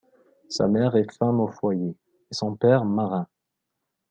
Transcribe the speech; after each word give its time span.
Sa 0.49 0.67
mère 0.67 0.95
est 0.95 1.11
femme 1.15 1.39
au 1.41 1.47
foyer 1.47 1.89
et 2.31 2.33
son 2.33 2.55
père 2.55 2.85
marin. 2.85 3.27